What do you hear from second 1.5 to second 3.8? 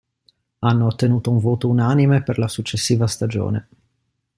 unanime per la successiva stagione.